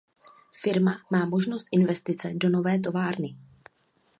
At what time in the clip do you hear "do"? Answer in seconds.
2.35-2.49